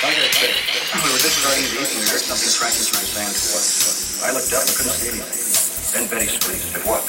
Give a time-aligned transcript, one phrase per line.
[0.00, 3.64] I we were disregarding the east and we heard something cracking through the sandboard.
[4.24, 5.44] I looked up and couldn't see anything.
[5.92, 6.64] Then Betty screamed.
[6.72, 7.04] At what?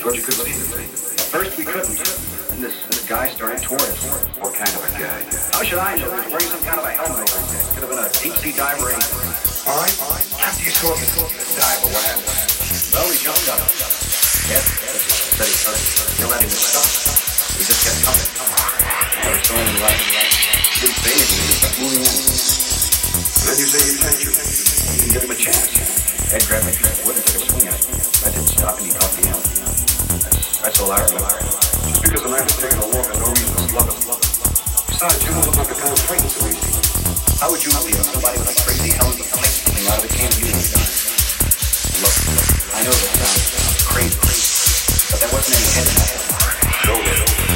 [0.00, 0.88] George, you couldn't see anything.
[0.88, 1.92] At first we couldn't.
[1.92, 4.00] And this, this guy started toward us.
[4.40, 5.28] What kind of a guy?
[5.52, 6.08] How should I know?
[6.08, 7.64] He was wearing some kind of a helmet over his head.
[7.76, 9.28] Could have been a deep sea diver or anything.
[9.68, 9.96] All right.
[10.40, 12.32] After you saw the diver, what happened?
[12.96, 13.60] Well, we jumped up.
[14.48, 14.64] Yes,
[15.36, 15.84] Betty started.
[16.16, 16.88] You let him stop.
[17.60, 18.24] We just kept coming.
[19.20, 20.35] Never saw him like didn't say
[21.76, 21.92] Then
[23.60, 25.76] you say you didn't give him a chance.
[27.20, 27.76] Took a swing at.
[28.24, 29.44] I didn't stop and he the end.
[30.64, 31.36] That's, all I remember.
[31.36, 33.60] Just because a man is taking a walk, no reason
[33.92, 34.08] him.
[34.88, 36.64] Besides, you don't look like of.
[37.44, 37.68] How would you
[38.08, 39.20] somebody with a crazy out of?
[42.00, 42.16] Look,
[42.72, 44.16] I know that sounds crazy,
[45.12, 46.24] but there wasn't any head in that.
[46.88, 47.55] No.